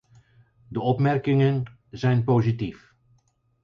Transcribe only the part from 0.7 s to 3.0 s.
opmerkingen zijn positief.